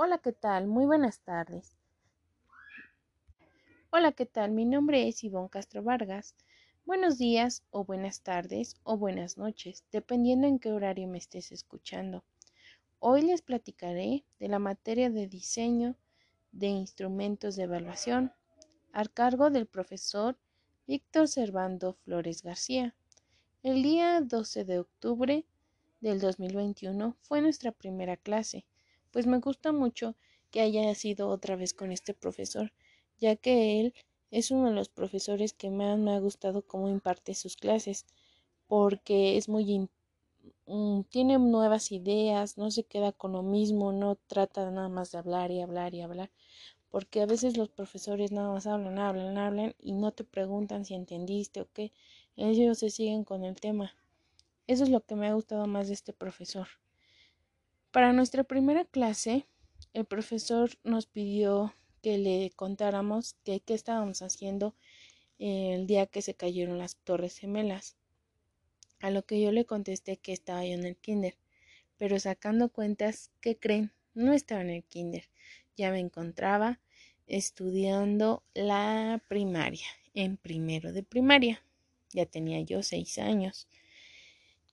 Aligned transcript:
Hola, 0.00 0.18
¿qué 0.18 0.30
tal? 0.32 0.68
Muy 0.68 0.86
buenas 0.86 1.18
tardes. 1.22 1.76
Hola, 3.90 4.12
¿qué 4.12 4.26
tal? 4.26 4.52
Mi 4.52 4.64
nombre 4.64 5.08
es 5.08 5.24
Ivonne 5.24 5.50
Castro 5.50 5.82
Vargas. 5.82 6.36
Buenos 6.84 7.18
días 7.18 7.64
o 7.72 7.82
buenas 7.84 8.22
tardes 8.22 8.76
o 8.84 8.96
buenas 8.96 9.38
noches, 9.38 9.82
dependiendo 9.90 10.46
en 10.46 10.60
qué 10.60 10.70
horario 10.70 11.08
me 11.08 11.18
estés 11.18 11.50
escuchando. 11.50 12.22
Hoy 13.00 13.22
les 13.22 13.42
platicaré 13.42 14.24
de 14.38 14.46
la 14.46 14.60
materia 14.60 15.10
de 15.10 15.26
diseño 15.26 15.96
de 16.52 16.68
instrumentos 16.68 17.56
de 17.56 17.64
evaluación 17.64 18.32
a 18.92 19.04
cargo 19.06 19.50
del 19.50 19.66
profesor 19.66 20.38
Víctor 20.86 21.26
Servando 21.26 21.94
Flores 21.94 22.44
García. 22.44 22.94
El 23.64 23.82
día 23.82 24.20
12 24.20 24.64
de 24.64 24.78
octubre 24.78 25.44
del 26.00 26.20
2021 26.20 27.16
fue 27.20 27.42
nuestra 27.42 27.72
primera 27.72 28.16
clase, 28.16 28.64
pues 29.18 29.26
me 29.26 29.40
gusta 29.40 29.72
mucho 29.72 30.14
que 30.52 30.60
haya 30.60 30.94
sido 30.94 31.28
otra 31.28 31.56
vez 31.56 31.74
con 31.74 31.90
este 31.90 32.14
profesor, 32.14 32.72
ya 33.18 33.34
que 33.34 33.80
él 33.80 33.94
es 34.30 34.52
uno 34.52 34.68
de 34.68 34.76
los 34.76 34.88
profesores 34.88 35.52
que 35.54 35.70
más 35.70 35.98
me 35.98 36.12
ha 36.12 36.20
gustado 36.20 36.62
cómo 36.62 36.88
imparte 36.88 37.34
sus 37.34 37.56
clases, 37.56 38.06
porque 38.68 39.36
es 39.36 39.48
muy 39.48 39.88
mm, 40.66 41.00
tiene 41.10 41.36
nuevas 41.40 41.90
ideas, 41.90 42.58
no 42.58 42.70
se 42.70 42.84
queda 42.84 43.10
con 43.10 43.32
lo 43.32 43.42
mismo, 43.42 43.90
no 43.90 44.14
trata 44.28 44.70
nada 44.70 44.88
más 44.88 45.10
de 45.10 45.18
hablar 45.18 45.50
y 45.50 45.62
hablar 45.62 45.94
y 45.94 46.02
hablar, 46.02 46.30
porque 46.88 47.20
a 47.20 47.26
veces 47.26 47.56
los 47.56 47.70
profesores 47.70 48.30
nada 48.30 48.52
más 48.52 48.68
hablan, 48.68 49.00
hablan, 49.00 49.36
hablan 49.36 49.74
y 49.80 49.94
no 49.94 50.12
te 50.12 50.22
preguntan 50.22 50.84
si 50.84 50.94
entendiste 50.94 51.60
o 51.62 51.68
qué, 51.72 51.92
ellos 52.36 52.78
se 52.78 52.90
siguen 52.90 53.24
con 53.24 53.42
el 53.42 53.56
tema. 53.56 53.96
Eso 54.68 54.84
es 54.84 54.90
lo 54.90 55.00
que 55.00 55.16
me 55.16 55.26
ha 55.26 55.34
gustado 55.34 55.66
más 55.66 55.88
de 55.88 55.94
este 55.94 56.12
profesor. 56.12 56.68
Para 57.98 58.12
nuestra 58.12 58.44
primera 58.44 58.84
clase, 58.84 59.48
el 59.92 60.04
profesor 60.04 60.70
nos 60.84 61.06
pidió 61.06 61.74
que 62.00 62.16
le 62.16 62.52
contáramos 62.54 63.34
qué 63.42 63.60
estábamos 63.66 64.22
haciendo 64.22 64.76
el 65.40 65.88
día 65.88 66.06
que 66.06 66.22
se 66.22 66.34
cayeron 66.34 66.78
las 66.78 66.94
torres 66.94 67.38
gemelas. 67.38 67.96
A 69.00 69.10
lo 69.10 69.24
que 69.24 69.40
yo 69.40 69.50
le 69.50 69.64
contesté 69.64 70.16
que 70.16 70.32
estaba 70.32 70.64
yo 70.64 70.74
en 70.74 70.84
el 70.84 70.94
kinder, 70.94 71.34
pero 71.96 72.20
sacando 72.20 72.68
cuentas, 72.68 73.32
¿qué 73.40 73.58
creen? 73.58 73.90
No 74.14 74.32
estaba 74.32 74.60
en 74.60 74.70
el 74.70 74.84
kinder, 74.84 75.28
ya 75.76 75.90
me 75.90 75.98
encontraba 75.98 76.78
estudiando 77.26 78.44
la 78.54 79.20
primaria, 79.26 79.88
en 80.14 80.36
primero 80.36 80.92
de 80.92 81.02
primaria. 81.02 81.64
Ya 82.12 82.26
tenía 82.26 82.60
yo 82.60 82.84
seis 82.84 83.18
años. 83.18 83.66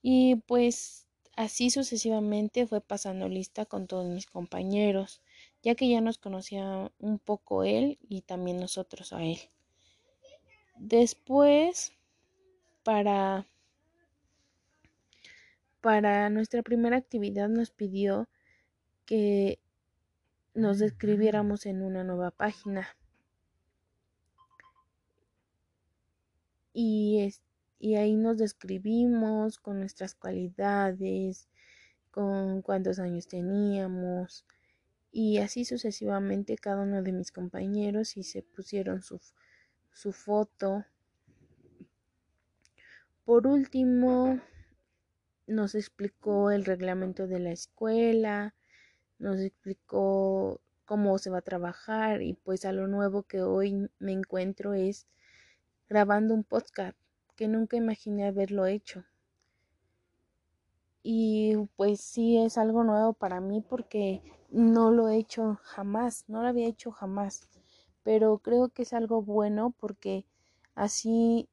Y 0.00 0.36
pues 0.46 1.05
así 1.36 1.70
sucesivamente 1.70 2.66
fue 2.66 2.80
pasando 2.80 3.28
lista 3.28 3.66
con 3.66 3.86
todos 3.86 4.06
mis 4.06 4.26
compañeros, 4.26 5.22
ya 5.62 5.74
que 5.74 5.88
ya 5.88 6.00
nos 6.00 6.18
conocía 6.18 6.90
un 6.98 7.18
poco 7.18 7.62
él 7.62 7.98
y 8.08 8.22
también 8.22 8.58
nosotros 8.58 9.12
a 9.12 9.22
él. 9.22 9.38
Después, 10.76 11.92
para, 12.82 13.46
para 15.80 16.30
nuestra 16.30 16.62
primera 16.62 16.96
actividad 16.96 17.48
nos 17.48 17.70
pidió 17.70 18.28
que 19.04 19.58
nos 20.54 20.78
describiéramos 20.78 21.66
en 21.66 21.82
una 21.82 22.04
nueva 22.04 22.30
página. 22.30 22.88
Y, 26.72 27.32
y 27.78 27.96
ahí 27.96 28.16
nos 28.16 28.38
describimos 28.38 29.58
con 29.58 29.78
nuestras 29.78 30.14
cualidades, 30.14 31.48
con 32.10 32.62
cuántos 32.62 32.98
años 32.98 33.28
teníamos 33.28 34.46
y 35.12 35.38
así 35.38 35.64
sucesivamente 35.64 36.56
cada 36.56 36.82
uno 36.82 37.02
de 37.02 37.12
mis 37.12 37.32
compañeros 37.32 38.16
y 38.16 38.22
se 38.22 38.42
pusieron 38.42 39.02
su, 39.02 39.20
su 39.92 40.12
foto. 40.12 40.84
Por 43.24 43.46
último, 43.46 44.40
nos 45.46 45.74
explicó 45.74 46.50
el 46.50 46.64
reglamento 46.64 47.26
de 47.26 47.40
la 47.40 47.50
escuela, 47.50 48.54
nos 49.18 49.40
explicó 49.40 50.60
cómo 50.84 51.18
se 51.18 51.30
va 51.30 51.38
a 51.38 51.42
trabajar 51.42 52.22
y 52.22 52.34
pues 52.34 52.64
a 52.64 52.72
lo 52.72 52.86
nuevo 52.86 53.24
que 53.24 53.42
hoy 53.42 53.90
me 53.98 54.12
encuentro 54.12 54.74
es 54.74 55.06
grabando 55.88 56.34
un 56.34 56.44
podcast 56.44 56.96
que 57.36 57.48
nunca 57.48 57.76
imaginé 57.76 58.26
haberlo 58.26 58.66
hecho. 58.66 59.04
Y 61.02 61.54
pues 61.76 62.00
sí 62.00 62.38
es 62.38 62.58
algo 62.58 62.82
nuevo 62.82 63.12
para 63.12 63.40
mí 63.40 63.60
porque 63.60 64.22
no 64.50 64.90
lo 64.90 65.08
he 65.08 65.16
hecho 65.18 65.58
jamás, 65.62 66.24
no 66.28 66.42
lo 66.42 66.48
había 66.48 66.66
hecho 66.66 66.90
jamás, 66.90 67.48
pero 68.02 68.38
creo 68.38 68.70
que 68.70 68.82
es 68.82 68.92
algo 68.92 69.22
bueno 69.22 69.72
porque 69.78 70.24
así 70.74 71.48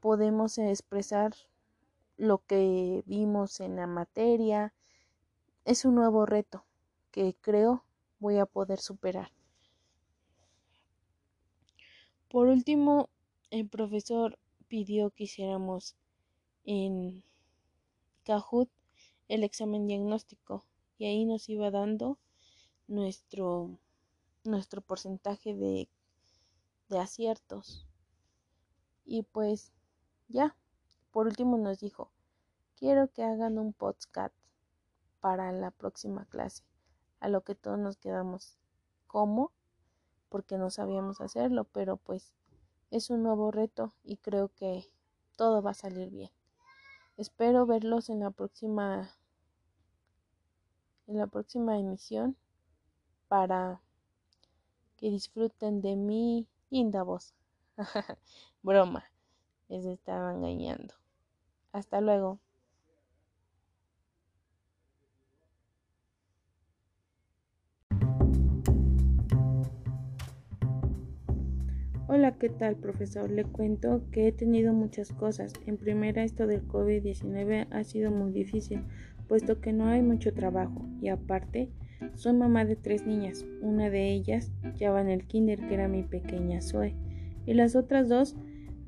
podemos 0.00 0.56
expresar 0.58 1.34
lo 2.16 2.38
que 2.46 3.02
vimos 3.06 3.60
en 3.60 3.76
la 3.76 3.86
materia. 3.86 4.72
Es 5.64 5.84
un 5.84 5.96
nuevo 5.96 6.24
reto 6.24 6.64
que 7.10 7.36
creo 7.40 7.84
voy 8.18 8.38
a 8.38 8.46
poder 8.46 8.78
superar. 8.78 9.30
Por 12.30 12.48
último, 12.48 13.08
el 13.50 13.68
profesor 13.68 14.38
pidió 14.68 15.10
que 15.10 15.24
hiciéramos 15.24 15.96
en 16.64 17.24
Kahoot 18.24 18.70
el 19.28 19.44
examen 19.44 19.86
diagnóstico 19.86 20.64
y 20.98 21.06
ahí 21.06 21.24
nos 21.24 21.48
iba 21.48 21.70
dando 21.70 22.18
nuestro 22.88 23.78
nuestro 24.46 24.80
porcentaje 24.80 25.54
de, 25.54 25.88
de 26.88 26.98
aciertos. 26.98 27.86
Y 29.04 29.22
pues 29.22 29.72
ya, 30.28 30.56
por 31.10 31.26
último 31.26 31.58
nos 31.58 31.80
dijo, 31.80 32.10
quiero 32.76 33.12
que 33.12 33.22
hagan 33.22 33.58
un 33.58 33.72
podcast 33.72 34.34
para 35.20 35.52
la 35.52 35.70
próxima 35.70 36.26
clase 36.26 36.62
a 37.20 37.28
lo 37.28 37.42
que 37.42 37.54
todos 37.54 37.78
nos 37.78 37.96
quedamos 37.96 38.58
como 39.06 39.52
porque 40.28 40.58
no 40.58 40.70
sabíamos 40.70 41.20
hacerlo, 41.20 41.64
pero 41.64 41.96
pues 41.96 42.34
es 42.90 43.10
un 43.10 43.22
nuevo 43.22 43.50
reto 43.50 43.92
y 44.02 44.16
creo 44.16 44.48
que 44.48 44.90
todo 45.36 45.62
va 45.62 45.70
a 45.72 45.74
salir 45.74 46.10
bien. 46.10 46.30
Espero 47.16 47.66
verlos 47.66 48.10
en 48.10 48.20
la 48.20 48.30
próxima 48.30 49.10
en 51.06 51.18
la 51.18 51.26
próxima 51.26 51.78
emisión 51.78 52.36
para 53.28 53.80
que 54.96 55.10
disfruten 55.10 55.80
de 55.80 55.96
mi 55.96 56.46
linda 56.70 57.02
voz. 57.02 57.34
Broma, 58.62 59.04
les 59.68 59.84
estaba 59.84 60.32
engañando. 60.32 60.94
Hasta 61.72 62.00
luego. 62.00 62.40
Hola, 72.16 72.32
¿qué 72.38 72.48
tal, 72.48 72.76
profesor? 72.76 73.30
Le 73.30 73.44
cuento 73.44 74.00
que 74.10 74.26
he 74.26 74.32
tenido 74.32 74.72
muchas 74.72 75.12
cosas. 75.12 75.52
En 75.66 75.76
primera, 75.76 76.24
esto 76.24 76.46
del 76.46 76.66
COVID-19 76.66 77.66
ha 77.70 77.84
sido 77.84 78.10
muy 78.10 78.32
difícil, 78.32 78.80
puesto 79.28 79.60
que 79.60 79.74
no 79.74 79.84
hay 79.88 80.00
mucho 80.00 80.32
trabajo. 80.32 80.86
Y 81.02 81.08
aparte, 81.08 81.68
soy 82.14 82.32
mamá 82.32 82.64
de 82.64 82.74
tres 82.74 83.06
niñas. 83.06 83.44
Una 83.60 83.90
de 83.90 84.14
ellas 84.14 84.50
ya 84.76 84.92
va 84.92 85.02
en 85.02 85.10
el 85.10 85.26
kinder, 85.26 85.60
que 85.68 85.74
era 85.74 85.88
mi 85.88 86.04
pequeña 86.04 86.62
Zoe. 86.62 86.94
Y 87.44 87.52
las 87.52 87.76
otras 87.76 88.08
dos 88.08 88.34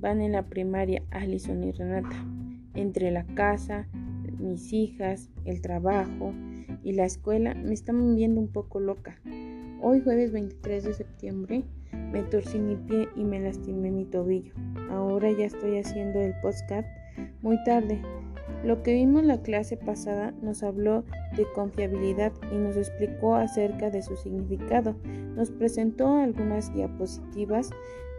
van 0.00 0.22
en 0.22 0.32
la 0.32 0.46
primaria, 0.46 1.02
Alison 1.10 1.62
y 1.64 1.72
Renata. 1.72 2.24
Entre 2.72 3.10
la 3.10 3.26
casa, 3.26 3.88
mis 4.38 4.72
hijas, 4.72 5.28
el 5.44 5.60
trabajo 5.60 6.32
y 6.82 6.94
la 6.94 7.04
escuela, 7.04 7.52
me 7.52 7.74
están 7.74 8.16
viendo 8.16 8.40
un 8.40 8.48
poco 8.48 8.80
loca. 8.80 9.20
Hoy 9.82 10.00
jueves 10.00 10.32
23 10.32 10.82
de 10.82 10.94
septiembre 10.94 11.64
me 12.12 12.22
torcí 12.22 12.58
mi 12.58 12.76
pie 12.76 13.08
y 13.16 13.24
me 13.24 13.40
lastimé 13.40 13.90
mi 13.90 14.04
tobillo. 14.04 14.52
Ahora 14.90 15.30
ya 15.30 15.46
estoy 15.46 15.78
haciendo 15.78 16.20
el 16.20 16.34
podcast 16.40 16.88
muy 17.42 17.62
tarde. 17.64 18.00
Lo 18.64 18.82
que 18.82 18.94
vimos 18.94 19.24
la 19.24 19.42
clase 19.42 19.76
pasada 19.76 20.32
nos 20.42 20.62
habló 20.62 21.04
de 21.36 21.46
confiabilidad 21.54 22.32
y 22.50 22.56
nos 22.56 22.76
explicó 22.76 23.34
acerca 23.34 23.90
de 23.90 24.02
su 24.02 24.16
significado. 24.16 24.96
Nos 25.36 25.50
presentó 25.50 26.16
algunas 26.16 26.72
diapositivas, 26.74 27.70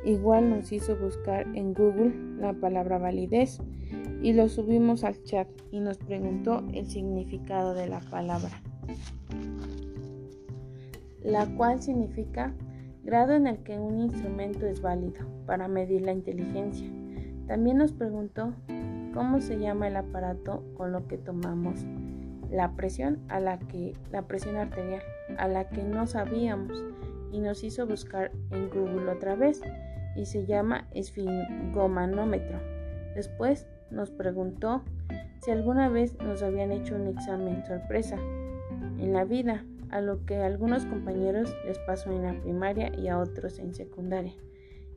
igual 0.05 0.49
nos 0.49 0.71
hizo 0.71 0.95
buscar 0.95 1.45
en 1.55 1.73
Google 1.73 2.13
la 2.37 2.53
palabra 2.53 2.97
validez 2.97 3.59
y 4.21 4.33
lo 4.33 4.47
subimos 4.47 5.03
al 5.03 5.21
chat 5.23 5.47
y 5.71 5.79
nos 5.79 5.97
preguntó 5.97 6.63
el 6.73 6.87
significado 6.87 7.73
de 7.73 7.87
la 7.87 7.99
palabra 7.99 8.61
la 11.23 11.45
cual 11.55 11.81
significa 11.81 12.53
grado 13.03 13.33
en 13.33 13.47
el 13.47 13.59
que 13.63 13.79
un 13.79 13.99
instrumento 13.99 14.65
es 14.65 14.81
válido 14.81 15.25
para 15.45 15.67
medir 15.67 16.01
la 16.01 16.11
inteligencia. 16.11 16.87
También 17.47 17.77
nos 17.77 17.93
preguntó 17.93 18.53
cómo 19.13 19.41
se 19.41 19.57
llama 19.57 19.87
el 19.87 19.95
aparato 19.95 20.63
con 20.75 20.91
lo 20.91 21.07
que 21.07 21.17
tomamos 21.17 21.85
la 22.51 22.75
presión 22.75 23.19
a 23.27 23.39
la 23.39 23.59
que 23.59 23.93
la 24.11 24.23
presión 24.23 24.55
arterial 24.55 25.03
a 25.37 25.47
la 25.47 25.69
que 25.69 25.83
no 25.83 26.07
sabíamos 26.07 26.83
y 27.31 27.39
nos 27.39 27.63
hizo 27.63 27.85
buscar 27.85 28.31
en 28.49 28.69
Google 28.69 29.11
otra 29.11 29.35
vez 29.35 29.61
y 30.15 30.25
se 30.25 30.45
llama 30.45 30.87
esfingomanómetro. 30.91 32.59
Después 33.15 33.67
nos 33.91 34.09
preguntó 34.11 34.83
si 35.41 35.51
alguna 35.51 35.89
vez 35.89 36.17
nos 36.21 36.41
habían 36.43 36.71
hecho 36.71 36.95
un 36.95 37.07
examen 37.07 37.65
sorpresa 37.65 38.17
en 38.97 39.13
la 39.13 39.23
vida, 39.25 39.63
a 39.91 40.01
lo 40.01 40.25
que 40.25 40.37
a 40.37 40.45
algunos 40.45 40.85
compañeros 40.85 41.55
les 41.65 41.79
pasó 41.79 42.11
en 42.11 42.23
la 42.23 42.39
primaria 42.41 42.91
y 42.97 43.07
a 43.07 43.19
otros 43.19 43.59
en 43.59 43.73
secundaria. 43.73 44.33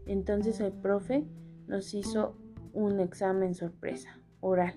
Entonces 0.06 0.60
el 0.60 0.72
profe 0.72 1.24
nos 1.66 1.94
hizo 1.94 2.36
un 2.72 3.00
examen 3.00 3.54
sorpresa, 3.54 4.18
oral, 4.40 4.74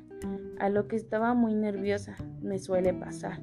a 0.60 0.70
lo 0.70 0.88
que 0.88 0.96
estaba 0.96 1.34
muy 1.34 1.54
nerviosa, 1.54 2.16
me 2.42 2.60
suele 2.60 2.94
pasar. 2.94 3.42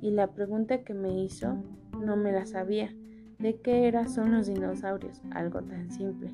Y 0.00 0.10
la 0.10 0.32
pregunta 0.32 0.82
que 0.82 0.94
me 0.94 1.22
hizo 1.22 1.56
no 1.98 2.16
me 2.16 2.32
la 2.32 2.46
sabía. 2.46 2.94
¿De 3.38 3.60
qué 3.60 3.86
era 3.86 4.06
son 4.06 4.32
los 4.32 4.46
dinosaurios? 4.46 5.22
Algo 5.30 5.62
tan 5.62 5.90
simple. 5.90 6.30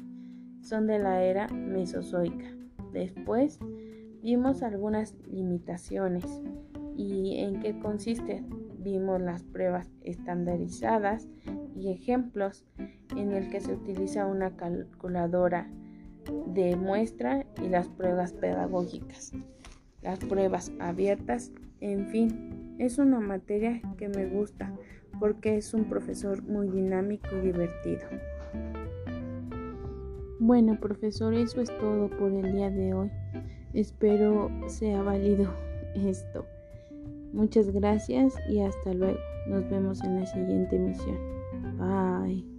Son 0.62 0.86
de 0.86 0.98
la 0.98 1.22
era 1.22 1.48
mesozoica. 1.48 2.46
Después 2.92 3.58
vimos 4.22 4.62
algunas 4.62 5.14
limitaciones 5.30 6.24
y 6.96 7.38
en 7.38 7.60
qué 7.60 7.78
consisten. 7.78 8.65
Vimos 8.86 9.20
las 9.20 9.42
pruebas 9.42 9.90
estandarizadas 10.04 11.26
y 11.74 11.90
ejemplos 11.90 12.64
en 13.16 13.32
el 13.32 13.50
que 13.50 13.60
se 13.60 13.72
utiliza 13.72 14.26
una 14.26 14.56
calculadora 14.56 15.68
de 16.54 16.76
muestra 16.76 17.44
y 17.60 17.68
las 17.68 17.88
pruebas 17.88 18.32
pedagógicas, 18.34 19.32
las 20.02 20.20
pruebas 20.20 20.70
abiertas, 20.78 21.50
en 21.80 22.06
fin, 22.10 22.76
es 22.78 22.98
una 22.98 23.18
materia 23.18 23.82
que 23.98 24.08
me 24.08 24.26
gusta 24.26 24.72
porque 25.18 25.56
es 25.56 25.74
un 25.74 25.86
profesor 25.86 26.44
muy 26.44 26.68
dinámico 26.68 27.26
y 27.38 27.40
divertido. 27.40 28.06
Bueno, 30.38 30.78
profesor, 30.78 31.34
eso 31.34 31.60
es 31.60 31.76
todo 31.80 32.08
por 32.08 32.30
el 32.30 32.52
día 32.52 32.70
de 32.70 32.94
hoy. 32.94 33.10
Espero 33.72 34.48
sea 34.68 35.02
válido 35.02 35.52
esto. 35.96 36.46
Muchas 37.36 37.70
gracias 37.70 38.32
y 38.48 38.60
hasta 38.60 38.94
luego. 38.94 39.18
Nos 39.46 39.68
vemos 39.68 40.02
en 40.02 40.20
la 40.20 40.26
siguiente 40.26 40.76
emisión. 40.76 41.18
Bye. 41.76 42.55